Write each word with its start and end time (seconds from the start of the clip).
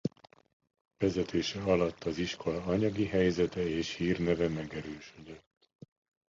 Vezetése 0.97 1.61
alatt 1.63 2.03
az 2.03 2.17
iskola 2.17 2.63
anyagi 2.63 3.05
helyzete 3.07 3.61
és 3.67 3.93
hírneve 3.95 4.47
megerősödött. 4.47 5.69